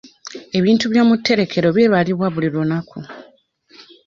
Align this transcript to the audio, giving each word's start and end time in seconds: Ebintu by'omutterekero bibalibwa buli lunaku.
Ebintu 0.57 0.85
by'omutterekero 0.91 1.67
bibalibwa 1.77 2.27
buli 2.33 2.49
lunaku. 2.53 2.97